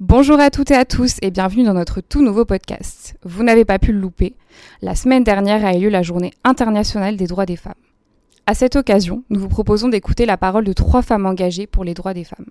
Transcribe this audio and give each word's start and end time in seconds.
Bonjour 0.00 0.40
à 0.40 0.48
toutes 0.48 0.70
et 0.70 0.76
à 0.76 0.86
tous 0.86 1.18
et 1.20 1.30
bienvenue 1.30 1.62
dans 1.62 1.74
notre 1.74 2.00
tout 2.00 2.22
nouveau 2.22 2.46
podcast. 2.46 3.16
Vous 3.22 3.42
n'avez 3.42 3.66
pas 3.66 3.78
pu 3.78 3.92
le 3.92 4.00
louper. 4.00 4.34
La 4.80 4.94
semaine 4.94 5.24
dernière 5.24 5.62
a 5.62 5.76
eu 5.76 5.80
lieu 5.82 5.88
la 5.90 6.00
journée 6.00 6.32
internationale 6.42 7.18
des 7.18 7.26
droits 7.26 7.44
des 7.44 7.56
femmes. 7.56 7.74
À 8.46 8.54
cette 8.54 8.76
occasion, 8.76 9.24
nous 9.28 9.38
vous 9.38 9.50
proposons 9.50 9.90
d'écouter 9.90 10.24
la 10.24 10.38
parole 10.38 10.64
de 10.64 10.72
trois 10.72 11.02
femmes 11.02 11.26
engagées 11.26 11.66
pour 11.66 11.84
les 11.84 11.92
droits 11.92 12.14
des 12.14 12.24
femmes. 12.24 12.46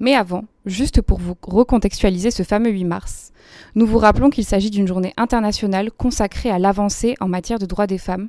Mais 0.00 0.16
avant, 0.16 0.42
juste 0.66 1.02
pour 1.02 1.20
vous 1.20 1.36
recontextualiser 1.40 2.32
ce 2.32 2.42
fameux 2.42 2.70
8 2.70 2.84
mars, 2.84 3.30
nous 3.76 3.86
vous 3.86 3.98
rappelons 3.98 4.30
qu'il 4.30 4.44
s'agit 4.44 4.70
d'une 4.70 4.88
journée 4.88 5.14
internationale 5.16 5.92
consacrée 5.92 6.50
à 6.50 6.58
l'avancée 6.58 7.14
en 7.20 7.28
matière 7.28 7.60
de 7.60 7.66
droits 7.66 7.86
des 7.86 7.98
femmes, 7.98 8.28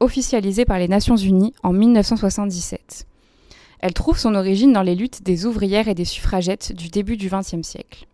officialisée 0.00 0.64
par 0.64 0.78
les 0.78 0.88
Nations 0.88 1.16
Unies 1.16 1.52
en 1.62 1.74
1977. 1.74 3.06
Elle 3.80 3.94
trouve 3.94 4.18
son 4.18 4.34
origine 4.34 4.74
dans 4.74 4.82
les 4.82 4.94
luttes 4.94 5.22
des 5.22 5.46
ouvrières 5.46 5.88
et 5.88 5.94
des 5.94 6.04
suffragettes 6.04 6.72
du 6.72 6.88
début 6.88 7.16
du 7.16 7.30
XXe 7.30 7.66
siècle. 7.66 8.06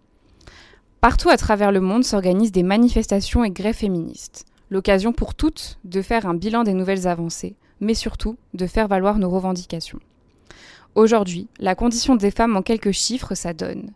Partout 1.00 1.28
à 1.28 1.36
travers 1.36 1.72
le 1.72 1.80
monde 1.80 2.04
s'organisent 2.04 2.52
des 2.52 2.62
manifestations 2.62 3.44
et 3.44 3.50
grèves 3.50 3.74
féministes, 3.74 4.46
l'occasion 4.70 5.12
pour 5.12 5.34
toutes 5.34 5.78
de 5.84 6.02
faire 6.02 6.26
un 6.26 6.34
bilan 6.34 6.62
des 6.62 6.72
nouvelles 6.72 7.08
avancées, 7.08 7.56
mais 7.80 7.94
surtout 7.94 8.36
de 8.54 8.66
faire 8.66 8.86
valoir 8.86 9.18
nos 9.18 9.28
revendications. 9.28 9.98
Aujourd'hui, 10.94 11.48
la 11.58 11.74
condition 11.74 12.14
des 12.14 12.30
femmes 12.30 12.56
en 12.56 12.62
quelques 12.62 12.92
chiffres, 12.92 13.34
ça 13.34 13.52
donne 13.52 13.90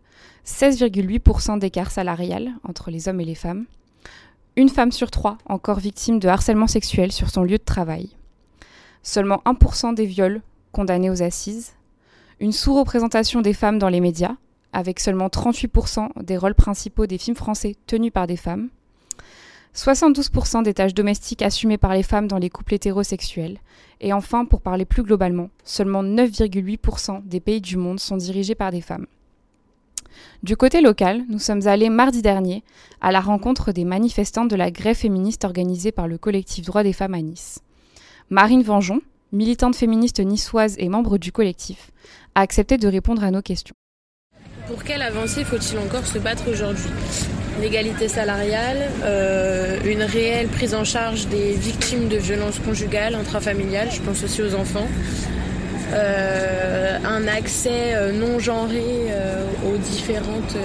16,8% 0.44 1.58
d'écart 1.58 1.92
salarial 1.92 2.52
entre 2.64 2.90
les 2.90 3.08
hommes 3.08 3.20
et 3.20 3.24
les 3.24 3.36
femmes, 3.36 3.66
une 4.56 4.68
femme 4.68 4.92
sur 4.92 5.10
trois 5.12 5.38
encore 5.46 5.78
victime 5.78 6.18
de 6.18 6.28
harcèlement 6.28 6.66
sexuel 6.66 7.12
sur 7.12 7.30
son 7.30 7.44
lieu 7.44 7.58
de 7.58 7.64
travail, 7.64 8.10
seulement 9.02 9.40
1% 9.46 9.94
des 9.94 10.06
viols 10.06 10.42
condamnés 10.72 11.10
aux 11.10 11.22
assises, 11.22 11.72
une 12.40 12.52
sous-représentation 12.52 13.40
des 13.40 13.52
femmes 13.52 13.78
dans 13.78 13.88
les 13.88 14.00
médias, 14.00 14.36
avec 14.72 15.00
seulement 15.00 15.28
38% 15.28 16.22
des 16.22 16.36
rôles 16.36 16.54
principaux 16.54 17.06
des 17.06 17.18
films 17.18 17.36
français 17.36 17.76
tenus 17.86 18.12
par 18.12 18.26
des 18.26 18.36
femmes, 18.36 18.68
72% 19.74 20.64
des 20.64 20.74
tâches 20.74 20.94
domestiques 20.94 21.42
assumées 21.42 21.78
par 21.78 21.94
les 21.94 22.02
femmes 22.02 22.26
dans 22.26 22.38
les 22.38 22.50
couples 22.50 22.74
hétérosexuels, 22.74 23.58
et 24.00 24.12
enfin, 24.12 24.44
pour 24.44 24.60
parler 24.60 24.84
plus 24.84 25.02
globalement, 25.02 25.50
seulement 25.64 26.02
9,8% 26.02 27.22
des 27.24 27.40
pays 27.40 27.60
du 27.60 27.76
monde 27.76 28.00
sont 28.00 28.16
dirigés 28.16 28.54
par 28.54 28.72
des 28.72 28.80
femmes. 28.80 29.06
Du 30.42 30.56
côté 30.56 30.80
local, 30.80 31.22
nous 31.28 31.38
sommes 31.38 31.66
allés 31.66 31.90
mardi 31.90 32.22
dernier 32.22 32.64
à 33.00 33.12
la 33.12 33.20
rencontre 33.20 33.72
des 33.72 33.84
manifestantes 33.84 34.50
de 34.50 34.56
la 34.56 34.70
grève 34.70 34.96
féministe 34.96 35.44
organisée 35.44 35.92
par 35.92 36.08
le 36.08 36.18
collectif 36.18 36.64
Droits 36.64 36.82
des 36.82 36.92
femmes 36.92 37.14
à 37.14 37.20
Nice. 37.20 37.60
Marine 38.28 38.62
Vengeon, 38.62 39.00
militante 39.32 39.76
féministe 39.76 40.20
niçoise 40.20 40.74
et 40.78 40.88
membre 40.88 41.18
du 41.18 41.32
collectif, 41.32 41.90
a 42.34 42.40
accepté 42.40 42.78
de 42.78 42.88
répondre 42.88 43.24
à 43.24 43.30
nos 43.30 43.42
questions. 43.42 43.74
Pour 44.66 44.84
quelle 44.84 45.02
avancée 45.02 45.44
faut-il 45.44 45.78
encore 45.78 46.06
se 46.06 46.18
battre 46.18 46.48
aujourd'hui? 46.50 46.90
L'égalité 47.60 48.08
salariale, 48.08 48.88
euh, 49.04 49.78
une 49.84 50.02
réelle 50.02 50.48
prise 50.48 50.74
en 50.74 50.84
charge 50.84 51.26
des 51.26 51.52
victimes 51.52 52.08
de 52.08 52.16
violences 52.16 52.58
conjugales, 52.58 53.14
intrafamiliales, 53.14 53.90
je 53.90 54.00
pense 54.00 54.22
aussi 54.22 54.42
aux 54.42 54.54
enfants, 54.54 54.86
euh, 55.92 56.98
un 57.04 57.26
accès 57.26 57.94
euh, 57.94 58.12
non 58.12 58.38
genré 58.38 59.12
aux 59.66 59.76
différentes 59.76 60.56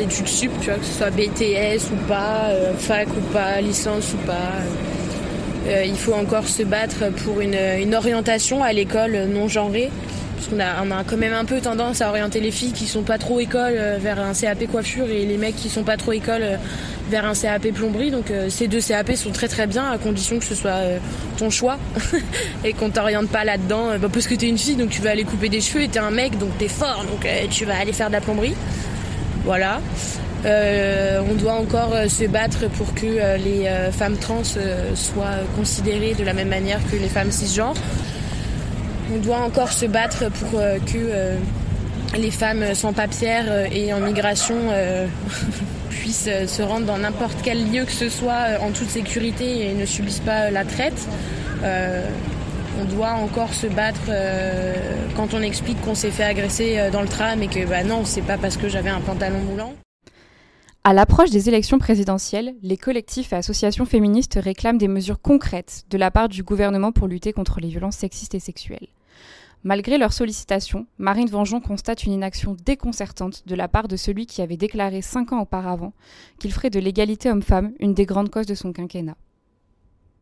études 0.00 0.26
sup, 0.26 0.50
tu 0.60 0.70
vois, 0.70 0.78
que 0.78 0.84
ce 0.84 0.94
soit 0.94 1.10
BTS 1.10 1.92
ou 1.92 2.08
pas, 2.08 2.50
fac 2.78 3.08
ou 3.08 3.32
pas, 3.32 3.60
licence 3.60 4.14
ou 4.14 4.26
pas. 4.26 4.62
Il 5.66 5.96
faut 5.96 6.12
encore 6.12 6.46
se 6.46 6.62
battre 6.62 7.10
pour 7.24 7.40
une, 7.40 7.94
orientation 7.94 8.62
à 8.62 8.72
l'école 8.72 9.26
non 9.32 9.48
genrée 9.48 9.90
parce 10.44 10.48
qu'on 10.48 10.60
a, 10.60 10.84
on 10.84 10.90
a 10.90 11.04
quand 11.04 11.16
même 11.16 11.32
un 11.32 11.44
peu 11.44 11.60
tendance 11.60 12.00
à 12.00 12.08
orienter 12.08 12.40
les 12.40 12.50
filles 12.50 12.72
qui 12.72 12.86
sont 12.86 13.02
pas 13.02 13.18
trop 13.18 13.40
école 13.40 13.74
euh, 13.76 13.98
vers 14.00 14.20
un 14.20 14.34
CAP 14.34 14.66
coiffure 14.66 15.08
et 15.08 15.24
les 15.24 15.36
mecs 15.36 15.56
qui 15.56 15.68
sont 15.68 15.84
pas 15.84 15.96
trop 15.96 16.12
école 16.12 16.42
euh, 16.42 16.56
vers 17.08 17.24
un 17.24 17.34
CAP 17.34 17.68
plomberie. 17.68 18.10
Donc 18.10 18.30
euh, 18.30 18.50
ces 18.50 18.68
deux 18.68 18.80
CAP 18.80 19.12
sont 19.14 19.30
très 19.30 19.48
très 19.48 19.66
bien 19.66 19.90
à 19.90 19.98
condition 19.98 20.38
que 20.38 20.44
ce 20.44 20.54
soit 20.54 20.80
ton 21.38 21.50
choix 21.50 21.78
et 22.64 22.72
qu'on 22.72 22.90
t'oriente 22.90 23.28
pas 23.28 23.44
là-dedans 23.44 23.98
bah, 24.00 24.08
parce 24.12 24.26
que 24.26 24.34
t'es 24.34 24.48
une 24.48 24.58
fille 24.58 24.76
donc 24.76 24.90
tu 24.90 25.02
vas 25.02 25.10
aller 25.10 25.24
couper 25.24 25.48
des 25.48 25.60
cheveux 25.60 25.82
et 25.82 25.88
t'es 25.88 25.98
un 25.98 26.10
mec 26.10 26.38
donc 26.38 26.56
t'es 26.58 26.68
fort 26.68 27.04
donc 27.10 27.26
tu 27.50 27.64
vas 27.64 27.78
aller 27.78 27.92
faire 27.92 28.08
de 28.08 28.12
la 28.14 28.20
plomberie. 28.20 28.54
Voilà. 29.44 29.80
On 30.44 31.34
doit 31.34 31.54
encore 31.54 31.94
se 32.08 32.24
battre 32.26 32.68
pour 32.70 32.94
que 32.94 33.36
les 33.36 33.68
femmes 33.92 34.16
trans 34.16 34.42
soient 34.94 35.40
considérées 35.56 36.14
de 36.14 36.24
la 36.24 36.32
même 36.34 36.48
manière 36.48 36.80
que 36.90 36.96
les 36.96 37.08
femmes 37.08 37.30
cisgenres 37.30 37.74
on 39.12 39.18
doit 39.18 39.38
encore 39.38 39.72
se 39.72 39.86
battre 39.86 40.30
pour 40.30 40.58
euh, 40.58 40.78
que 40.78 40.96
euh, 40.96 41.36
les 42.16 42.30
femmes 42.30 42.74
sans 42.74 42.92
papiers 42.92 43.42
euh, 43.46 43.66
et 43.70 43.92
en 43.92 44.00
migration 44.00 44.56
puissent 45.90 46.28
se 46.46 46.62
rendre 46.62 46.86
dans 46.86 46.98
n'importe 46.98 47.38
quel 47.42 47.70
lieu 47.70 47.84
que 47.84 47.92
ce 47.92 48.08
soit 48.08 48.60
en 48.60 48.70
toute 48.70 48.90
sécurité 48.90 49.70
et 49.70 49.74
ne 49.74 49.86
subissent 49.86 50.20
pas 50.20 50.50
la 50.50 50.64
traite. 50.64 51.08
on 51.62 52.84
doit 52.84 53.12
encore 53.12 53.54
se 53.54 53.66
battre 53.66 54.10
quand 55.16 55.34
on 55.34 55.42
explique 55.42 55.80
qu'on 55.82 55.94
s'est 55.94 56.10
fait 56.10 56.24
agresser 56.24 56.90
dans 56.92 57.00
le 57.00 57.08
tram 57.08 57.42
et 57.42 57.48
que 57.48 57.64
bah 57.64 57.84
non, 57.84 58.04
c'est 58.04 58.22
pas 58.22 58.36
parce 58.36 58.56
que 58.56 58.68
j'avais 58.68 58.90
un 58.90 59.00
pantalon 59.00 59.38
moulant. 59.38 59.72
À 60.86 60.92
l'approche 60.92 61.30
des 61.30 61.48
élections 61.48 61.78
présidentielles, 61.78 62.56
les 62.62 62.76
collectifs 62.76 63.32
et 63.32 63.36
associations 63.36 63.86
féministes 63.86 64.38
réclament 64.38 64.76
des 64.76 64.86
mesures 64.86 65.18
concrètes 65.18 65.86
de 65.88 65.96
la 65.96 66.10
part 66.10 66.28
du 66.28 66.42
gouvernement 66.42 66.92
pour 66.92 67.08
lutter 67.08 67.32
contre 67.32 67.58
les 67.58 67.68
violences 67.68 67.96
sexistes 67.96 68.34
et 68.34 68.38
sexuelles. 68.38 68.88
Malgré 69.62 69.96
leurs 69.96 70.12
sollicitations, 70.12 70.86
Marine 70.98 71.30
Vengeon 71.30 71.62
constate 71.62 72.04
une 72.04 72.12
inaction 72.12 72.54
déconcertante 72.66 73.44
de 73.46 73.54
la 73.54 73.66
part 73.66 73.88
de 73.88 73.96
celui 73.96 74.26
qui 74.26 74.42
avait 74.42 74.58
déclaré 74.58 75.00
cinq 75.00 75.32
ans 75.32 75.40
auparavant 75.40 75.94
qu'il 76.38 76.52
ferait 76.52 76.68
de 76.68 76.80
l'égalité 76.80 77.30
homme-femme 77.30 77.72
une 77.80 77.94
des 77.94 78.04
grandes 78.04 78.28
causes 78.28 78.44
de 78.44 78.54
son 78.54 78.74
quinquennat. 78.74 79.16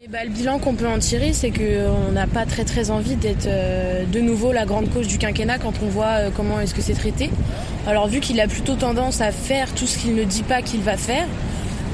Et 0.05 0.09
bah, 0.09 0.25
le 0.25 0.31
bilan 0.31 0.59
qu'on 0.59 0.75
peut 0.75 0.89
en 0.89 0.99
tirer, 0.99 1.33
c'est 1.33 1.53
qu'on 1.53 2.11
n'a 2.11 2.27
pas 2.27 2.45
très 2.45 2.65
très 2.65 2.91
envie 2.91 3.15
d'être 3.15 3.47
euh, 3.47 4.05
de 4.05 4.21
nouveau 4.21 4.51
la 4.51 4.65
grande 4.65 4.91
cause 4.91 5.07
du 5.07 5.17
quinquennat 5.17 5.59
quand 5.59 5.75
on 5.81 5.87
voit 5.87 6.07
euh, 6.07 6.31
comment 6.35 6.61
est-ce 6.61 6.75
que 6.75 6.83
c'est 6.83 6.95
traité. 6.95 7.31
Alors 7.87 8.09
vu 8.09 8.19
qu'il 8.19 8.41
a 8.41 8.49
plutôt 8.49 8.75
tendance 8.75 9.21
à 9.21 9.31
faire 9.31 9.73
tout 9.75 9.87
ce 9.87 9.99
qu'il 9.99 10.17
ne 10.17 10.25
dit 10.25 10.43
pas 10.43 10.61
qu'il 10.61 10.81
va 10.81 10.97
faire, 10.97 11.29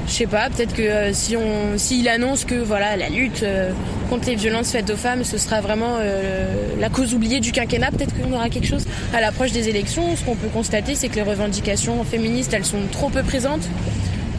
je 0.06 0.12
sais 0.14 0.26
pas, 0.26 0.48
peut-être 0.48 0.72
que 0.72 0.80
euh, 0.80 1.12
si 1.12 1.36
on, 1.36 1.76
s'il 1.76 2.08
annonce 2.08 2.46
que 2.46 2.54
voilà 2.54 2.96
la 2.96 3.10
lutte 3.10 3.42
euh, 3.42 3.72
contre 4.08 4.26
les 4.28 4.36
violences 4.36 4.70
faites 4.70 4.88
aux 4.88 4.96
femmes, 4.96 5.22
ce 5.22 5.36
sera 5.36 5.60
vraiment 5.60 5.96
euh, 6.00 6.46
la 6.80 6.88
cause 6.88 7.12
oubliée 7.12 7.40
du 7.40 7.52
quinquennat, 7.52 7.90
peut-être 7.90 8.14
qu'on 8.18 8.32
aura 8.32 8.48
quelque 8.48 8.66
chose 8.66 8.86
à 9.12 9.20
l'approche 9.20 9.52
des 9.52 9.68
élections. 9.68 10.16
Ce 10.16 10.24
qu'on 10.24 10.34
peut 10.34 10.48
constater, 10.48 10.94
c'est 10.94 11.08
que 11.08 11.16
les 11.16 11.22
revendications 11.22 12.02
féministes, 12.04 12.54
elles 12.54 12.64
sont 12.64 12.86
trop 12.90 13.10
peu 13.10 13.22
présentes, 13.22 13.68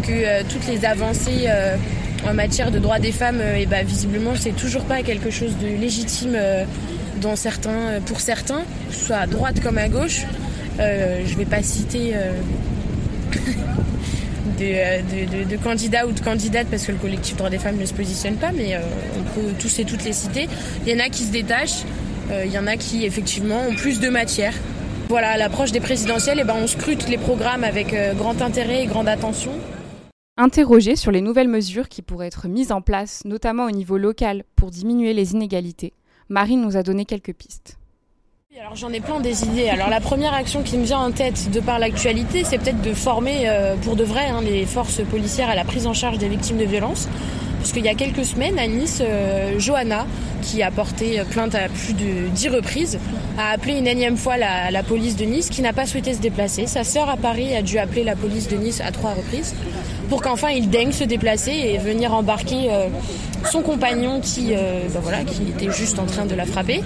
que 0.01 0.41
toutes 0.45 0.65
les 0.67 0.85
avancées 0.85 1.47
en 2.27 2.33
matière 2.33 2.71
de 2.71 2.79
droits 2.79 2.99
des 2.99 3.11
femmes, 3.11 3.41
et 3.57 3.65
bah, 3.65 3.83
visiblement, 3.83 4.33
c'est 4.35 4.55
toujours 4.55 4.83
pas 4.83 5.01
quelque 5.03 5.29
chose 5.29 5.57
de 5.57 5.67
légitime 5.67 6.37
dans 7.21 7.35
certains, 7.35 7.99
pour 8.05 8.19
certains, 8.19 8.63
soit 8.91 9.17
à 9.17 9.27
droite 9.27 9.59
comme 9.61 9.77
à 9.77 9.87
gauche. 9.89 10.25
je 10.77 11.37
vais 11.37 11.45
pas 11.45 11.63
citer 11.63 12.13
euh, 14.61 15.01
de, 15.45 15.57
candidats 15.57 16.05
ou 16.07 16.11
de 16.11 16.19
candidates 16.19 16.67
parce 16.69 16.85
que 16.85 16.91
le 16.91 16.97
collectif 16.97 17.37
droit 17.37 17.49
des 17.49 17.59
femmes 17.59 17.77
ne 17.77 17.85
se 17.85 17.93
positionne 17.93 18.35
pas, 18.35 18.51
mais 18.51 18.75
euh, 18.75 18.79
on 19.17 19.23
peut 19.39 19.53
tous 19.59 19.79
et 19.79 19.85
toutes 19.85 20.03
les 20.03 20.13
citer. 20.13 20.47
Il 20.85 20.93
y 20.93 20.95
en 20.95 21.03
a 21.03 21.09
qui 21.09 21.23
se 21.23 21.31
détachent, 21.31 21.83
euh, 22.31 22.43
il 22.45 22.51
y 22.51 22.57
en 22.57 22.67
a 22.67 22.77
qui 22.77 23.05
effectivement 23.05 23.67
ont 23.69 23.75
plus 23.75 23.99
de 23.99 24.09
matière. 24.09 24.53
Voilà, 25.09 25.37
l'approche 25.37 25.71
des 25.71 25.79
présidentielles, 25.79 26.39
eh 26.41 26.43
ben, 26.43 26.55
on 26.61 26.67
scrute 26.67 27.09
les 27.09 27.17
programmes 27.17 27.63
avec 27.63 27.95
grand 28.15 28.41
intérêt 28.41 28.83
et 28.83 28.85
grande 28.85 29.07
attention. 29.07 29.51
Interrogé 30.41 30.95
sur 30.95 31.11
les 31.11 31.19
nouvelles 31.19 31.49
mesures 31.49 31.89
qui 31.89 32.01
pourraient 32.01 32.27
être 32.27 32.47
mises 32.47 32.71
en 32.71 32.79
place, 32.79 33.23
notamment 33.25 33.65
au 33.65 33.71
niveau 33.71 33.97
local, 33.97 34.45
pour 34.55 34.71
diminuer 34.71 35.13
les 35.13 35.33
inégalités, 35.33 35.91
Marine 36.29 36.61
nous 36.61 36.77
a 36.77 36.81
donné 36.81 37.03
quelques 37.03 37.33
pistes. 37.33 37.77
Alors 38.57 38.77
j'en 38.77 38.89
ai 38.93 39.01
plein 39.01 39.19
des 39.19 39.43
idées. 39.43 39.67
Alors 39.67 39.89
la 39.89 39.99
première 39.99 40.33
action 40.33 40.63
qui 40.63 40.77
me 40.77 40.85
vient 40.85 40.99
en 40.99 41.11
tête 41.11 41.51
de 41.51 41.59
par 41.59 41.77
l'actualité, 41.77 42.45
c'est 42.45 42.57
peut-être 42.57 42.81
de 42.81 42.93
former 42.93 43.49
euh, 43.49 43.75
pour 43.75 43.97
de 43.97 44.05
vrai 44.05 44.27
hein, 44.27 44.39
les 44.41 44.65
forces 44.65 45.01
policières 45.03 45.49
à 45.49 45.55
la 45.55 45.65
prise 45.65 45.87
en 45.87 45.93
charge 45.93 46.19
des 46.19 46.29
victimes 46.29 46.57
de 46.57 46.63
violences. 46.63 47.09
Parce 47.57 47.73
qu'il 47.73 47.83
y 47.83 47.89
a 47.89 47.93
quelques 47.93 48.23
semaines 48.23 48.57
à 48.57 48.67
Nice, 48.67 49.01
euh, 49.01 49.59
Johanna, 49.59 50.07
qui 50.41 50.63
a 50.63 50.71
porté 50.71 51.21
plainte 51.29 51.53
à 51.53 51.67
plus 51.67 51.93
de 51.93 52.29
10 52.29 52.47
reprises, 52.47 52.97
a 53.37 53.49
appelé 53.49 53.77
une 53.77 53.87
énième 53.87 54.15
fois 54.15 54.37
la, 54.37 54.71
la 54.71 54.83
police 54.83 55.17
de 55.17 55.25
Nice 55.25 55.49
qui 55.49 55.61
n'a 55.61 55.73
pas 55.73 55.85
souhaité 55.85 56.13
se 56.13 56.21
déplacer. 56.21 56.65
Sa 56.65 56.85
sœur 56.85 57.09
à 57.09 57.17
Paris 57.17 57.53
a 57.53 57.61
dû 57.61 57.77
appeler 57.77 58.05
la 58.05 58.15
police 58.15 58.47
de 58.47 58.55
Nice 58.55 58.79
à 58.79 58.93
trois 58.93 59.13
reprises 59.13 59.53
pour 60.09 60.21
qu'enfin 60.21 60.49
il 60.49 60.69
daigne 60.69 60.91
se 60.91 61.03
déplacer 61.03 61.51
et 61.51 61.77
venir 61.77 62.13
embarquer 62.13 62.69
euh, 62.69 62.87
son 63.49 63.61
compagnon 63.61 64.19
qui, 64.19 64.53
euh, 64.53 64.81
ben 64.93 64.99
voilà, 65.01 65.23
qui 65.23 65.43
était 65.43 65.71
juste 65.71 65.99
en 65.99 66.05
train 66.05 66.25
de 66.25 66.35
la 66.35 66.45
frapper. 66.45 66.81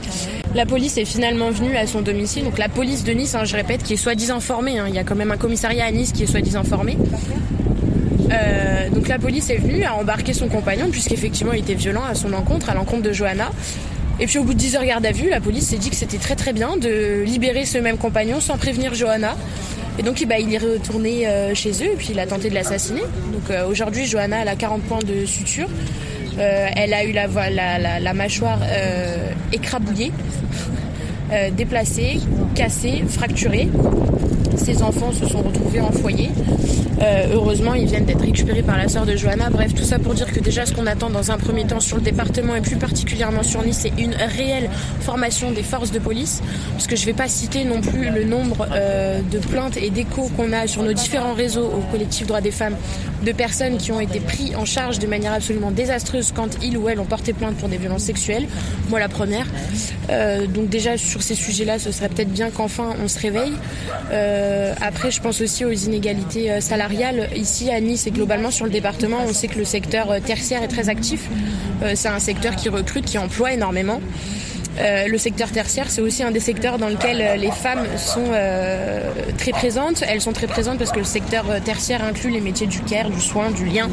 La 0.53 0.65
police 0.65 0.97
est 0.97 1.05
finalement 1.05 1.49
venue 1.49 1.75
à 1.75 1.87
son 1.87 2.01
domicile, 2.01 2.43
donc 2.43 2.57
la 2.57 2.69
police 2.69 3.03
de 3.03 3.13
Nice, 3.13 3.33
hein, 3.35 3.45
je 3.45 3.55
répète, 3.55 3.83
qui 3.83 3.93
est 3.93 3.97
soi-disant 3.97 4.39
formée, 4.39 4.77
hein. 4.77 4.85
il 4.87 4.93
y 4.93 4.99
a 4.99 5.03
quand 5.03 5.15
même 5.15 5.31
un 5.31 5.37
commissariat 5.37 5.85
à 5.85 5.91
Nice 5.91 6.11
qui 6.11 6.23
est 6.23 6.27
soi-disant 6.27 6.63
formé. 6.63 6.97
Euh, 8.31 8.89
donc 8.89 9.07
la 9.07 9.19
police 9.19 9.49
est 9.49 9.57
venue, 9.57 9.83
a 9.83 9.95
embarqué 9.95 10.33
son 10.33 10.47
compagnon, 10.47 10.89
puisqu'effectivement 10.91 11.53
il 11.53 11.59
était 11.59 11.73
violent 11.75 12.03
à 12.03 12.15
son 12.15 12.33
encontre, 12.33 12.69
à 12.69 12.73
l'encontre 12.73 13.03
de 13.03 13.11
Johanna. 13.11 13.51
Et 14.19 14.27
puis 14.27 14.37
au 14.37 14.43
bout 14.43 14.53
de 14.53 14.59
10 14.59 14.75
heures 14.75 14.85
garde 14.85 15.05
à 15.05 15.11
vue, 15.11 15.29
la 15.29 15.41
police 15.41 15.67
s'est 15.67 15.77
dit 15.77 15.89
que 15.89 15.95
c'était 15.95 16.17
très 16.17 16.35
très 16.35 16.53
bien 16.53 16.77
de 16.77 17.23
libérer 17.23 17.65
ce 17.65 17.79
même 17.79 17.97
compagnon 17.97 18.39
sans 18.41 18.57
prévenir 18.57 18.93
Johanna 18.93 19.35
Et 19.99 20.03
donc 20.03 20.23
bah, 20.27 20.39
il 20.39 20.53
est 20.53 20.57
retourné 20.57 21.27
chez 21.53 21.71
eux 21.83 21.91
et 21.93 21.95
puis 21.95 22.09
il 22.11 22.19
a 22.19 22.25
tenté 22.25 22.49
de 22.49 22.55
l'assassiner. 22.55 23.01
Donc 23.01 23.51
aujourd'hui, 23.69 24.05
Johanna 24.05 24.41
a 24.41 24.55
40 24.55 24.81
points 24.83 24.99
de 24.99 25.25
suture. 25.25 25.67
elle 26.37 26.93
a 26.93 27.03
eu 27.03 27.11
la 27.11 28.13
mâchoire 28.13 28.59
écrabouillée, 29.51 30.11
déplacée, 31.55 32.19
cassée, 32.55 33.03
fracturée. 33.07 33.69
Ses 34.55 34.81
enfants 34.83 35.11
se 35.11 35.27
sont 35.27 35.41
retrouvés 35.41 35.81
en 35.81 35.91
foyer. 35.91 36.29
Euh, 37.01 37.27
heureusement, 37.33 37.73
ils 37.73 37.85
viennent 37.87 38.05
d'être 38.05 38.21
récupérés 38.21 38.61
par 38.61 38.77
la 38.77 38.87
sœur 38.87 39.05
de 39.05 39.15
Johanna. 39.15 39.49
Bref, 39.49 39.73
tout 39.73 39.83
ça 39.83 39.99
pour 39.99 40.13
dire 40.13 40.31
que 40.31 40.39
déjà, 40.39 40.65
ce 40.65 40.73
qu'on 40.73 40.85
attend 40.85 41.09
dans 41.09 41.31
un 41.31 41.37
premier 41.37 41.65
temps 41.65 41.79
sur 41.79 41.97
le 41.97 42.03
département 42.03 42.55
et 42.55 42.61
plus 42.61 42.75
particulièrement 42.75 43.43
sur 43.43 43.63
Nice, 43.63 43.79
c'est 43.81 44.01
une 44.01 44.13
réelle 44.13 44.69
formation 45.01 45.51
des 45.51 45.63
forces 45.63 45.91
de 45.91 45.99
police. 45.99 46.41
Parce 46.71 46.87
que 46.87 46.95
je 46.95 47.01
ne 47.01 47.07
vais 47.07 47.13
pas 47.13 47.27
citer 47.27 47.65
non 47.65 47.81
plus 47.81 48.09
le 48.09 48.23
nombre 48.23 48.67
euh, 48.71 49.21
de 49.31 49.39
plaintes 49.39 49.77
et 49.77 49.89
d'échos 49.89 50.29
qu'on 50.37 50.53
a 50.53 50.67
sur 50.67 50.83
nos 50.83 50.93
différents 50.93 51.33
réseaux 51.33 51.65
au 51.65 51.81
collectif 51.91 52.27
Droits 52.27 52.41
des 52.41 52.51
femmes 52.51 52.75
de 53.23 53.31
personnes 53.31 53.77
qui 53.77 53.91
ont 53.91 53.99
été 53.99 54.19
pris 54.19 54.55
en 54.55 54.65
charge 54.65 54.99
de 54.99 55.07
manière 55.07 55.33
absolument 55.33 55.71
désastreuse 55.71 56.31
quand 56.33 56.57
ils 56.61 56.77
ou 56.77 56.89
elles 56.89 56.99
ont 56.99 57.05
porté 57.05 57.33
plainte 57.33 57.55
pour 57.55 57.69
des 57.69 57.77
violences 57.77 58.03
sexuelles. 58.03 58.47
Moi, 58.89 58.99
la 58.99 59.09
première. 59.09 59.47
Euh, 60.09 60.45
donc 60.45 60.69
déjà, 60.69 60.97
sur 60.97 61.23
ces 61.23 61.35
sujets-là, 61.35 61.79
ce 61.79 61.91
serait 61.91 62.09
peut-être 62.09 62.31
bien 62.31 62.49
qu'enfin 62.49 62.95
on 63.03 63.07
se 63.07 63.19
réveille. 63.19 63.53
après, 64.81 65.11
je 65.11 65.21
pense 65.21 65.41
aussi 65.41 65.65
aux 65.65 65.71
inégalités 65.71 66.61
salariales 66.61 66.82
ici 67.35 67.71
à 67.71 67.79
Nice 67.79 68.07
et 68.07 68.11
globalement 68.11 68.51
sur 68.51 68.65
le 68.65 68.71
département, 68.71 69.17
on 69.27 69.33
sait 69.33 69.47
que 69.47 69.57
le 69.57 69.65
secteur 69.65 70.11
euh, 70.11 70.19
tertiaire 70.19 70.63
est 70.63 70.67
très 70.67 70.89
actif. 70.89 71.29
Euh, 71.81 71.93
c'est 71.95 72.09
un 72.09 72.19
secteur 72.19 72.55
qui 72.55 72.69
recrute, 72.69 73.05
qui 73.05 73.17
emploie 73.17 73.53
énormément. 73.53 74.01
Euh, 74.79 75.07
le 75.07 75.17
secteur 75.19 75.51
tertiaire, 75.51 75.89
c'est 75.89 76.01
aussi 76.01 76.23
un 76.23 76.31
des 76.31 76.39
secteurs 76.39 76.79
dans 76.79 76.89
lequel 76.89 77.39
les 77.39 77.51
femmes 77.51 77.85
sont 77.95 78.31
très 79.37 79.51
présentes. 79.51 80.03
Elles 80.07 80.21
sont 80.21 80.33
très 80.33 80.47
présentes 80.47 80.79
parce 80.79 80.91
que 80.91 80.97
le 80.97 81.05
secteur 81.05 81.45
tertiaire 81.63 82.03
inclut 82.03 82.31
les 82.31 82.41
métiers 82.41 82.65
du 82.65 82.79
care, 82.79 83.11
du 83.11 83.21
soin, 83.21 83.51
du 83.51 83.65
lien, 83.65 83.87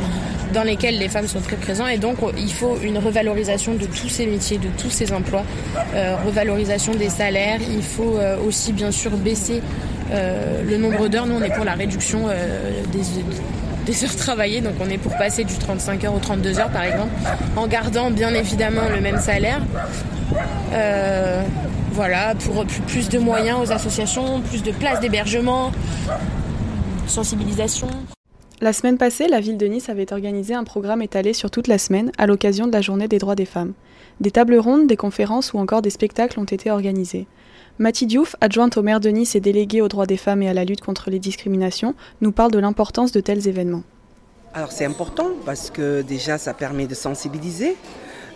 dans 0.55 0.63
lesquels 0.63 0.99
les 0.99 1.11
femmes 1.11 1.29
sont 1.29 1.41
très 1.41 1.57
présentes. 1.57 1.89
Et 1.93 1.99
donc, 1.99 2.17
il 2.39 2.51
faut 2.51 2.79
une 2.83 2.97
revalorisation 2.97 3.75
de 3.75 3.85
tous 3.85 4.09
ces 4.09 4.25
métiers, 4.25 4.57
de 4.57 4.69
tous 4.79 4.89
ces 4.89 5.13
emplois, 5.13 5.45
revalorisation 6.25 6.95
des 6.95 7.11
salaires. 7.11 7.61
Il 7.61 7.83
faut 7.83 8.17
aussi, 8.47 8.73
bien 8.73 8.91
sûr, 8.91 9.11
baisser 9.11 9.61
le 10.11 10.77
nombre 10.77 11.09
d'heures, 11.09 11.27
nous 11.27 11.35
on 11.35 11.43
est 11.43 11.55
pour 11.55 11.65
la 11.65 11.75
réduction 11.75 12.27
euh, 12.29 12.83
des, 13.87 14.05
heures 14.05 14.17
travaillées, 14.17 14.61
donc 14.61 14.75
on 14.81 14.89
est 14.89 14.99
pour 14.99 15.17
passer 15.17 15.45
du 15.45 15.55
35 15.55 16.05
heures 16.05 16.15
aux 16.15 16.21
32 16.21 16.59
heures 16.59 16.71
par 16.71 16.85
exemple, 16.85 17.11
en 17.57 17.67
gardant 17.67 18.11
bien 18.11 18.33
évidemment 18.35 18.89
le 18.95 19.01
même 19.01 19.19
salaire. 19.19 19.61
Euh, 20.73 21.43
voilà, 21.93 22.35
pour 22.37 22.65
plus 22.87 23.09
de 23.09 23.19
moyens 23.19 23.59
aux 23.61 23.73
associations, 23.73 24.41
plus 24.41 24.63
de 24.63 24.71
places 24.71 25.01
d'hébergement, 25.01 25.73
sensibilisation. 27.07 27.89
La 28.61 28.73
semaine 28.73 28.99
passée, 28.99 29.27
la 29.27 29.41
ville 29.41 29.57
de 29.57 29.67
Nice 29.67 29.89
avait 29.89 30.13
organisé 30.13 30.55
un 30.55 30.65
programme 30.65 31.03
étalé 31.03 31.33
sur 31.33 31.51
toute 31.51 31.67
la 31.67 31.79
semaine 31.79 32.13
à 32.19 32.27
l'occasion 32.27 32.67
de 32.67 32.73
la 32.73 32.83
journée 32.83 33.09
des 33.09 33.19
droits 33.19 33.35
des 33.35 33.47
femmes. 33.47 33.73
Des 34.21 34.31
tables 34.31 34.59
rondes, 34.59 34.87
des 34.87 34.99
conférences 34.99 35.55
ou 35.55 35.59
encore 35.59 35.83
des 35.83 35.91
spectacles 35.91 36.39
ont 36.39 36.45
été 36.45 36.71
organisés. 36.71 37.27
Mathie 37.81 38.05
Diouf, 38.05 38.37
adjointe 38.43 38.77
au 38.77 38.83
maire 38.83 39.01
de 39.01 39.09
Nice 39.09 39.35
et 39.37 39.41
déléguée 39.41 39.81
aux 39.81 39.89
droits 39.89 40.05
des 40.05 40.19
femmes 40.19 40.43
et 40.43 40.51
à 40.51 40.53
la 40.53 40.67
lutte 40.67 40.83
contre 40.83 41.09
les 41.09 41.19
discriminations, 41.19 41.95
nous 42.21 42.31
parle 42.31 42.51
de 42.51 42.59
l'importance 42.59 43.11
de 43.11 43.21
tels 43.21 43.49
événements. 43.49 43.85
Alors 44.53 44.71
c'est 44.71 44.85
important 44.85 45.29
parce 45.47 45.71
que 45.71 46.03
déjà 46.03 46.37
ça 46.37 46.53
permet 46.53 46.87
de 46.87 46.95
sensibiliser, 46.95 47.79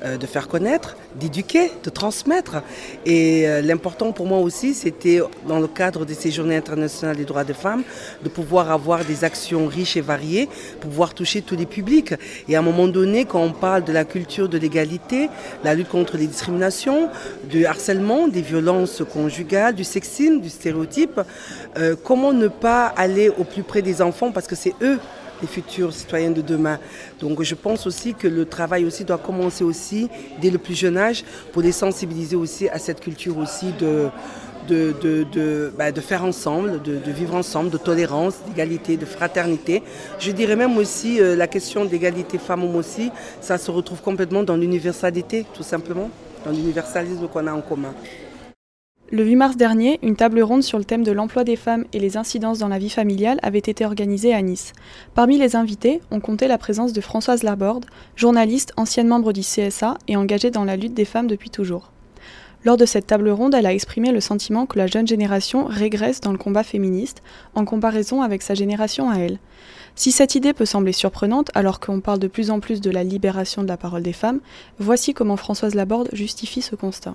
de 0.03 0.27
faire 0.27 0.49
connaître, 0.49 0.97
d'éduquer, 1.17 1.71
de 1.83 1.91
transmettre. 1.91 2.63
Et 3.07 3.49
euh, 3.49 3.63
l'important 3.63 4.13
pour 4.13 4.27
moi 4.27 4.39
aussi, 4.39 4.75
c'était 4.75 5.21
dans 5.47 5.59
le 5.59 5.67
cadre 5.67 6.05
de 6.05 6.15
ces 6.15 6.31
journées 6.31 6.57
internationales 6.57 7.17
des 7.17 7.25
droits 7.25 7.45
des 7.45 7.55
femmes, 7.55 7.83
de 8.23 8.29
pouvoir 8.29 8.71
avoir 8.71 9.05
des 9.05 9.25
actions 9.25 9.67
riches 9.67 9.97
et 9.97 10.01
variées, 10.01 10.49
pouvoir 10.81 11.15
toucher 11.15 11.43
tous 11.43 11.57
les 11.57 11.67
publics. 11.67 12.15
Et 12.49 12.57
à 12.57 12.59
un 12.59 12.63
moment 12.63 12.89
donné, 12.89 13.25
quand 13.25 13.41
on 13.41 13.53
parle 13.53 13.85
de 13.85 13.93
la 13.93 14.05
culture 14.05 14.49
de 14.49 14.59
l'égalité, 14.59 15.29
la 15.63 15.75
lutte 15.75 15.89
contre 15.89 16.17
les 16.17 16.27
discriminations, 16.27 17.09
du 17.45 17.67
harcèlement, 17.67 18.29
des 18.29 18.43
violences 18.43 19.03
conjugales, 19.13 19.75
du 19.75 19.85
sexisme, 19.85 20.41
du 20.41 20.51
stéréotype, 20.51 21.21
euh, 21.77 21.97
comment 22.03 22.33
ne 22.33 22.49
pas 22.49 22.87
aller 22.87 23.29
au 23.29 23.45
plus 23.45 23.63
près 23.63 23.83
des 23.83 24.03
enfants 24.03 24.33
parce 24.33 24.47
que 24.47 24.57
c'est 24.57 24.75
eux 24.83 24.99
les 25.45 25.47
futurs 25.47 25.93
citoyens 25.93 26.31
de 26.31 26.41
demain. 26.41 26.79
Donc 27.21 27.43
je 27.43 27.55
pense 27.55 27.87
aussi 27.87 28.15
que 28.15 28.27
le 28.27 28.47
travail 28.47 28.85
aussi 28.85 29.05
doit 29.05 29.19
commencer 29.19 29.63
aussi 29.63 30.09
dès 30.41 30.51
le 30.51 30.59
plus 30.59 30.75
jeune 30.75 30.97
âge 30.97 31.23
pour 31.53 31.61
les 31.61 31.73
sensibiliser 31.73 32.37
aussi 32.37 32.69
à 32.71 32.79
cette 32.79 33.01
culture 33.01 33.37
aussi 33.37 33.67
de, 33.79 34.11
bah, 35.79 35.93
faire 36.01 36.25
ensemble, 36.25 36.81
de, 36.83 37.11
vivre 37.21 37.35
ensemble, 37.35 37.69
de 37.69 37.77
tolérance, 37.77 38.37
d'égalité, 38.47 38.97
de 38.97 39.05
fraternité. 39.05 39.83
Je 40.19 40.31
dirais 40.31 40.57
même 40.57 40.79
aussi 40.79 41.21
euh, 41.21 41.37
la 41.37 41.47
question 41.47 41.85
d'égalité 41.85 42.39
femmes-hommes 42.39 42.77
aussi, 42.77 43.11
ça 43.43 43.59
se 43.59 43.71
retrouve 43.71 44.01
complètement 44.01 44.43
dans 44.43 44.57
l'universalité, 44.57 45.45
tout 45.53 45.63
simplement, 45.63 46.09
dans 46.47 46.53
l'universalisme 46.53 47.29
qu'on 47.29 47.47
a 47.47 47.53
en 47.53 47.61
commun. 47.61 47.95
Le 49.15 49.23
8 49.25 49.37
mars 49.37 49.57
dernier, 49.57 50.01
une 50.03 50.17
table 50.17 50.43
ronde 50.43 50.65
sur 50.65 50.77
le 50.77 50.85
thème 50.85 51.05
de 51.05 51.13
l'emploi 51.13 51.45
des 51.45 51.55
femmes 51.55 51.85
et 51.93 52.01
les 52.01 52.17
incidences 52.17 52.59
dans 52.59 52.67
la 52.67 52.81
vie 52.81 52.91
familiale 52.91 53.39
avait 53.45 53.59
été 53.59 53.85
organisée 53.85 54.35
à 54.35 54.43
Nice. 54.43 54.73
Parmi 55.15 55.39
les 55.39 55.55
invités, 55.55 56.01
on 56.11 56.19
comptait 56.19 56.49
la 56.49 56.59
présence 56.59 56.93
de 56.93 57.01
Françoise 57.01 57.45
Laborde, 57.45 57.85
journaliste, 58.17 58.73
ancienne 58.77 59.07
membre 59.07 59.33
du 59.33 59.43
CSA 59.43 59.99
et 60.09 60.17
engagée 60.17 60.51
dans 60.51 60.65
la 60.65 60.75
lutte 60.75 60.95
des 60.95 61.05
femmes 61.05 61.29
depuis 61.29 61.51
toujours. 61.51 61.93
Lors 62.65 62.77
de 62.77 62.85
cette 62.87 63.07
table 63.07 63.29
ronde, 63.29 63.55
elle 63.55 63.67
a 63.67 63.73
exprimé 63.73 64.11
le 64.11 64.21
sentiment 64.21 64.67
que 64.67 64.79
la 64.79 64.89
jeune 64.89 65.07
génération 65.07 65.67
régresse 65.67 66.21
dans 66.21 66.33
le 66.33 66.39
combat 66.39 66.65
féministe 66.65 67.23
en 67.55 67.65
comparaison 67.65 68.21
avec 68.21 68.43
sa 68.43 68.55
génération 68.55 69.11
à 69.11 69.19
elle. 69.19 69.39
Si 69.95 70.11
cette 70.11 70.35
idée 70.35 70.55
peut 70.55 70.67
sembler 70.67 70.93
surprenante 70.93 71.53
alors 71.55 71.79
qu'on 71.79 72.01
parle 72.01 72.19
de 72.19 72.27
plus 72.27 72.51
en 72.51 72.59
plus 72.59 72.81
de 72.81 72.91
la 72.91 73.05
libération 73.05 73.63
de 73.63 73.69
la 73.69 73.77
parole 73.77 74.03
des 74.03 74.13
femmes, 74.13 74.41
voici 74.81 75.15
comment 75.15 75.37
Françoise 75.37 75.77
Laborde 75.77 76.09
justifie 76.13 76.63
ce 76.63 76.75
constat. 76.75 77.15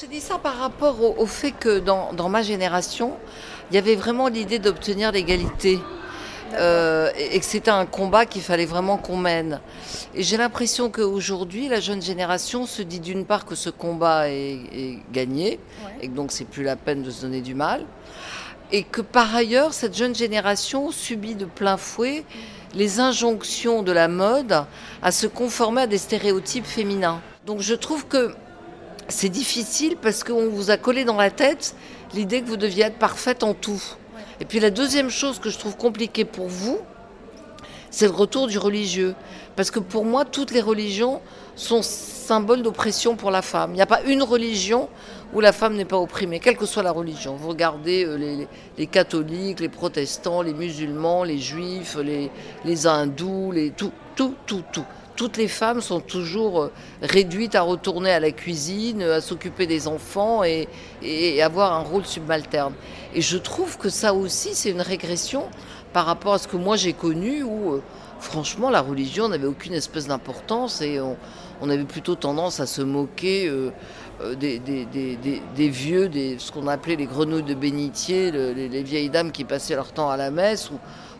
J'ai 0.00 0.06
dit 0.06 0.20
ça 0.20 0.38
par 0.38 0.56
rapport 0.56 1.20
au, 1.20 1.26
fait 1.26 1.50
que 1.50 1.78
dans, 1.78 2.28
ma 2.30 2.40
génération, 2.40 3.12
il 3.70 3.74
y 3.74 3.78
avait 3.78 3.94
vraiment 3.94 4.28
l'idée 4.28 4.58
d'obtenir 4.58 5.12
l'égalité. 5.12 5.80
Euh, 6.54 7.10
et, 7.16 7.38
que 7.38 7.44
c'était 7.44 7.70
un 7.70 7.84
combat 7.84 8.24
qu'il 8.24 8.40
fallait 8.40 8.64
vraiment 8.64 8.96
qu'on 8.96 9.18
mène. 9.18 9.60
Et 10.14 10.22
j'ai 10.22 10.38
l'impression 10.38 10.90
qu'aujourd'hui, 10.90 11.68
la 11.68 11.80
jeune 11.80 12.00
génération 12.00 12.64
se 12.64 12.80
dit 12.80 13.00
d'une 13.00 13.26
part 13.26 13.44
que 13.44 13.54
ce 13.54 13.68
combat 13.68 14.30
est, 14.30 14.98
gagné, 15.12 15.60
et 16.00 16.08
que 16.08 16.14
donc 16.14 16.32
c'est 16.32 16.44
plus 16.46 16.62
la 16.62 16.76
peine 16.76 17.02
de 17.02 17.10
se 17.10 17.22
donner 17.22 17.42
du 17.42 17.54
mal, 17.54 17.84
et 18.70 18.84
que 18.84 19.02
par 19.02 19.34
ailleurs, 19.34 19.74
cette 19.74 19.96
jeune 19.96 20.14
génération 20.14 20.90
subit 20.90 21.34
de 21.34 21.44
plein 21.44 21.76
fouet 21.76 22.24
les 22.74 23.00
injonctions 23.00 23.82
de 23.82 23.92
la 23.92 24.08
mode 24.08 24.64
à 25.02 25.12
se 25.12 25.26
conformer 25.26 25.82
à 25.82 25.86
des 25.86 25.98
stéréotypes 25.98 26.66
féminins. 26.66 27.20
Donc 27.44 27.60
je 27.60 27.74
trouve 27.74 28.06
que 28.06 28.34
c'est 29.08 29.28
difficile 29.28 29.96
parce 30.00 30.24
qu'on 30.24 30.48
vous 30.48 30.70
a 30.70 30.76
collé 30.76 31.04
dans 31.04 31.16
la 31.16 31.30
tête 31.30 31.74
l'idée 32.14 32.42
que 32.42 32.48
vous 32.48 32.56
deviez 32.56 32.84
être 32.84 32.98
parfaite 32.98 33.42
en 33.42 33.54
tout. 33.54 33.82
Et 34.40 34.44
puis 34.44 34.60
la 34.60 34.70
deuxième 34.70 35.10
chose 35.10 35.38
que 35.38 35.50
je 35.50 35.58
trouve 35.58 35.76
compliquée 35.76 36.24
pour 36.24 36.48
vous, 36.48 36.78
c'est 37.90 38.06
le 38.06 38.12
retour 38.12 38.46
du 38.46 38.58
religieux. 38.58 39.14
Parce 39.54 39.70
que 39.70 39.78
pour 39.78 40.04
moi, 40.04 40.24
toutes 40.24 40.50
les 40.50 40.62
religions 40.62 41.20
sont 41.56 41.82
symboles 41.82 42.62
d'oppression 42.62 43.16
pour 43.16 43.30
la 43.30 43.42
femme. 43.42 43.72
Il 43.72 43.74
n'y 43.74 43.82
a 43.82 43.86
pas 43.86 44.02
une 44.02 44.22
religion 44.22 44.88
où 45.34 45.40
la 45.40 45.52
femme 45.52 45.76
n'est 45.76 45.84
pas 45.84 45.98
opprimée, 45.98 46.40
quelle 46.40 46.56
que 46.56 46.66
soit 46.66 46.82
la 46.82 46.90
religion. 46.90 47.36
Vous 47.36 47.48
regardez 47.48 48.04
euh, 48.04 48.46
les, 48.78 48.86
catholiques, 48.86 49.60
les 49.60 49.68
protestants, 49.68 50.42
les 50.42 50.54
musulmans, 50.54 51.24
les 51.24 51.38
juifs, 51.38 51.96
les, 52.02 52.30
les 52.64 52.86
hindous, 52.86 53.52
les, 53.52 53.70
tout, 53.70 53.92
tout, 54.16 54.34
tout, 54.46 54.62
tout 54.72 54.84
toutes 55.16 55.36
les 55.36 55.48
femmes 55.48 55.80
sont 55.80 56.00
toujours 56.00 56.62
euh, 56.62 56.72
réduites 57.02 57.54
à 57.54 57.62
retourner 57.62 58.10
à 58.10 58.20
la 58.20 58.30
cuisine, 58.30 59.02
à 59.02 59.20
s'occuper 59.20 59.66
des 59.66 59.88
enfants 59.88 60.42
et, 60.44 60.68
avoir 61.42 61.72
un 61.72 61.82
rôle 61.82 62.06
subalterne. 62.06 62.74
Et 63.14 63.20
je 63.20 63.36
trouve 63.36 63.76
que 63.76 63.88
ça 63.88 64.14
aussi, 64.14 64.54
c'est 64.54 64.70
une 64.70 64.80
régression 64.80 65.44
par 65.92 66.06
rapport 66.06 66.34
à 66.34 66.38
ce 66.38 66.48
que 66.48 66.56
moi 66.56 66.76
j'ai 66.76 66.92
connu 66.92 67.42
où, 67.42 67.74
euh, 67.74 67.82
franchement, 68.20 68.70
la 68.70 68.80
religion 68.80 69.28
n'avait 69.28 69.46
aucune 69.46 69.74
espèce 69.74 70.06
d'importance 70.06 70.80
et 70.80 71.00
on, 71.00 71.16
avait 71.68 71.84
plutôt 71.84 72.14
tendance 72.14 72.60
à 72.60 72.66
se 72.66 72.82
moquer. 72.82 73.48
Euh, 73.48 73.70
des, 74.36 75.68
vieux, 75.68 76.08
des, 76.08 76.36
ce 76.38 76.52
qu'on 76.52 76.68
appelait 76.68 76.94
les 76.94 77.06
grenouilles 77.06 77.42
de 77.42 77.54
bénitier, 77.54 78.30
les, 78.30 78.68
les, 78.68 78.82
vieilles 78.84 79.10
dames 79.10 79.32
qui 79.32 79.42
passaient 79.42 79.74
leur 79.74 79.92
temps 79.92 80.10
à 80.10 80.16
la 80.16 80.30
messe, 80.30 80.70
ou, 80.70 80.78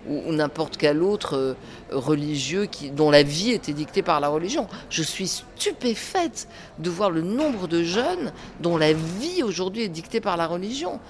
ou, 0.09 0.33
n'importe 0.33 0.77
quel 0.77 1.03
autre 1.03 1.37
euh, 1.37 1.55
religieux 1.91 2.69
dont 2.93 3.11
la 3.11 3.23
vie 3.23 3.53
était 3.53 3.73
dictée 3.73 4.03
par 4.03 4.21
la 4.21 4.29
religion. 4.29 4.67
Je 4.91 5.03
suis 5.03 5.29
stupéfaite 5.29 6.49
de 6.79 6.91
voir 6.91 7.11
le 7.11 7.23
nombre 7.23 7.69
de 7.69 7.83
jeunes 7.83 8.33
dont 8.61 8.77
la 8.77 8.93
vie 8.93 9.43
aujourd'hui 9.43 9.83
est 9.83 9.89
dictée 9.89 10.21
par 10.21 10.37
la 10.37 10.47
religion. 10.47 11.01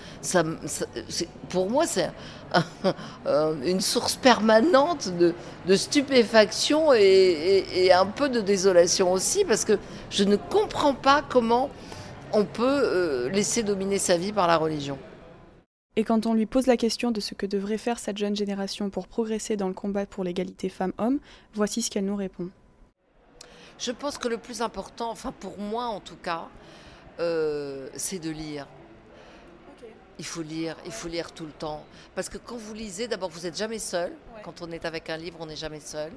Pour 1.49 1.71
moi, 1.71 1.87
c'est 1.87 2.11
une 3.65 3.81
source 3.81 4.17
permanente 4.17 5.11
de, 5.19 5.77
stupéfaction 5.77 6.93
et, 6.93 7.65
et, 7.75 7.93
un 7.93 8.07
peu 8.07 8.29
de 8.29 8.41
désolation 8.41 9.13
aussi, 9.13 9.45
parce 9.45 9.65
que 9.65 9.79
je 10.11 10.25
ne 10.25 10.37
comprends 10.37 10.95
pas 10.95 11.23
comment 11.27 11.71
on 12.33 12.45
peut 12.45 12.65
euh, 12.67 13.31
laisser 13.31 13.63
dominer 13.63 13.99
sa 13.99 14.17
vie 14.17 14.33
par 14.33 14.47
la 14.47 14.57
religion. 14.57 14.99
Et 15.95 16.05
quand 16.05 16.25
on 16.25 16.33
lui 16.33 16.47
pose 16.47 16.67
la 16.67 16.79
question 16.79 17.11
de 17.11 17.21
ce 17.21 17.35
que 17.35 17.45
devrait 17.45 17.77
faire 17.77 17.99
cette 17.99 18.17
jeune 18.17 18.35
génération 18.35 18.89
pour 18.89 19.09
progresser 19.09 19.57
dans 19.57 19.69
le 19.69 19.75
combat 19.75 20.07
pour 20.07 20.25
l'égalité 20.25 20.71
femmes-hommes, 20.71 21.21
voici 21.53 21.83
ce 21.83 21.91
qu'elle 21.91 22.07
nous 22.07 22.17
répond. 22.17 22.49
Je 23.79 23.91
pense 23.93 24.17
que 24.17 24.29
le 24.29 24.39
plus 24.39 24.63
important, 24.63 25.11
enfin 25.11 25.33
pour 25.39 25.59
moi 25.59 25.87
en 25.87 26.01
tout 26.01 26.17
cas, 26.17 26.49
euh, 27.21 27.91
c'est 27.95 28.19
de 28.19 28.31
lire. 28.31 28.67
Il 30.19 30.25
faut 30.25 30.43
lire, 30.43 30.77
il 30.87 30.93
faut 30.93 31.09
lire 31.09 31.33
tout 31.33 31.45
le 31.45 31.53
temps. 31.53 31.85
Parce 32.15 32.29
que 32.29 32.39
quand 32.39 32.57
vous 32.57 32.75
lisez, 32.75 33.09
d'abord, 33.09 33.29
vous 33.29 33.41
n'êtes 33.41 33.57
jamais 33.57 33.79
seul. 33.79 34.13
Quand 34.45 34.63
on 34.63 34.71
est 34.71 34.85
avec 34.85 35.11
un 35.11 35.17
livre, 35.17 35.39
on 35.41 35.47
n'est 35.47 35.57
jamais 35.57 35.81
seul. 35.81 36.13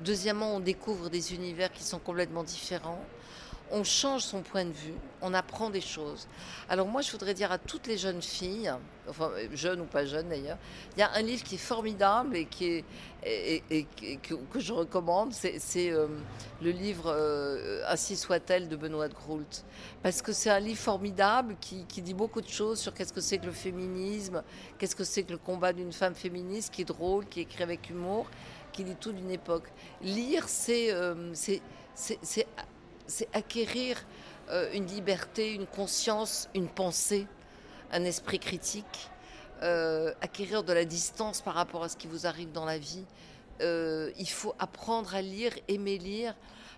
Deuxièmement, 0.00 0.56
on 0.56 0.60
découvre 0.60 1.08
des 1.08 1.32
univers 1.32 1.70
qui 1.72 1.84
sont 1.84 1.98
complètement 1.98 2.42
différents 2.42 3.02
on 3.70 3.84
change 3.84 4.22
son 4.22 4.42
point 4.42 4.64
de 4.64 4.72
vue, 4.72 4.94
on 5.22 5.34
apprend 5.34 5.70
des 5.70 5.80
choses. 5.80 6.28
Alors 6.68 6.86
moi, 6.86 7.02
je 7.02 7.10
voudrais 7.10 7.34
dire 7.34 7.50
à 7.50 7.58
toutes 7.58 7.86
les 7.86 7.98
jeunes 7.98 8.22
filles, 8.22 8.72
enfin 9.08 9.30
jeunes 9.52 9.80
ou 9.80 9.84
pas 9.84 10.04
jeunes 10.04 10.28
d'ailleurs, 10.28 10.58
il 10.96 11.00
y 11.00 11.02
a 11.02 11.12
un 11.14 11.22
livre 11.22 11.42
qui 11.42 11.56
est 11.56 11.58
formidable 11.58 12.36
et 12.36 12.44
qui 12.46 12.66
est 12.66 12.84
que, 14.22 14.60
je 14.60 14.72
recommande, 14.72 15.32
c'est 15.32 15.90
euh, 15.90 16.06
le 16.62 16.70
livre 16.70 17.06
euh, 17.06 17.82
Ainsi 17.88 18.16
soit-elle 18.16 18.68
de 18.68 18.76
Benoît 18.76 19.08
de 19.08 19.14
Groult, 19.14 19.64
parce 20.02 20.22
que 20.22 20.32
c'est 20.32 20.50
un 20.50 20.60
livre 20.60 20.78
formidable 20.78 21.56
qui, 21.60 21.84
dit 22.02 22.14
beaucoup 22.14 22.40
de 22.40 22.48
choses 22.48 22.78
sur 22.78 22.94
qu'est-ce 22.94 23.12
que 23.12 23.20
c'est 23.20 23.38
que 23.38 23.46
le 23.46 23.52
féminisme, 23.52 24.42
qu'est-ce 24.78 24.94
que 24.94 25.04
c'est 25.04 25.24
que 25.24 25.32
le 25.32 25.38
combat 25.38 25.72
d'une 25.72 25.92
femme 25.92 26.14
féministe, 26.14 26.72
qui 26.72 26.82
est 26.82 26.86
drôle, 26.86 27.26
qui 27.26 27.40
écrit 27.40 27.64
avec 27.64 27.90
humour, 27.90 28.26
qui 28.72 28.84
dit 28.84 28.94
tout 28.94 29.12
d'une 29.12 29.30
époque. 29.30 29.64
Lire, 30.02 30.48
c'est 30.48 30.92
euh, 30.92 31.32
c'est 31.34 32.46
c'est 33.06 33.28
acquérir 33.34 34.04
euh, 34.50 34.70
une 34.72 34.86
liberté, 34.86 35.54
une 35.54 35.66
conscience, 35.66 36.48
une 36.54 36.68
pensée, 36.68 37.26
un 37.92 38.04
esprit 38.04 38.38
critique, 38.38 39.10
euh, 39.62 40.12
acquérir 40.20 40.62
de 40.64 40.72
la 40.72 40.84
distance 40.84 41.40
par 41.40 41.54
rapport 41.54 41.82
à 41.82 41.88
ce 41.88 41.96
qui 41.96 42.06
vous 42.06 42.26
arrive 42.26 42.52
dans 42.52 42.64
la 42.64 42.78
vie. 42.78 43.04
Euh, 43.62 44.10
il 44.18 44.28
faut 44.28 44.54
apprendre 44.58 45.14
à 45.14 45.22
lire, 45.22 45.52
aimer 45.68 45.98
lire, 45.98 46.34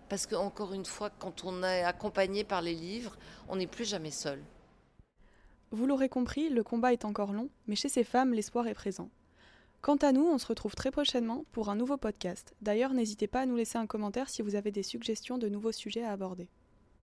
parce 0.09 0.27
que 0.27 0.35
encore 0.35 0.73
une 0.73 0.87
fois, 0.87 1.11
quand 1.11 1.45
on 1.45 1.63
est 1.63 1.83
accompagné 1.83 2.45
par 2.45 2.63
les 2.63 2.75
livres, 2.75 3.17
on 3.49 3.57
n'est 3.57 3.67
plus 3.67 3.85
jamais 3.85 4.11
seul. 4.11 4.41
Vous 5.71 5.87
l'aurez 5.87 6.09
compris, 6.09 6.49
le 6.49 6.63
combat 6.63 6.93
est 6.93 7.05
encore 7.05 7.33
long, 7.33 7.51
mais 7.67 7.77
chez 7.77 7.91
ces 7.91 8.05
femmes, 8.05 8.33
l'espoir 8.33 8.67
est 8.69 8.75
présent. 8.75 9.11
Quant 9.81 9.97
à 9.97 10.13
nous, 10.13 10.27
on 10.27 10.39
se 10.39 10.47
retrouve 10.47 10.75
très 10.75 10.91
prochainement 10.91 11.45
pour 11.53 11.69
un 11.69 11.77
nouveau 11.77 11.97
podcast. 11.97 12.55
D'ailleurs, 12.61 12.95
n'hésitez 12.95 13.29
pas 13.29 13.43
à 13.43 13.47
nous 13.47 13.57
laisser 13.57 13.79
un 13.79 13.87
commentaire 13.87 14.29
si 14.29 14.43
vous 14.43 14.57
avez 14.57 14.73
des 14.73 14.83
suggestions 14.83 15.39
de 15.39 15.49
nouveaux 15.49 15.73
sujets 15.73 16.03
à 16.03 16.11
aborder. 16.11 16.49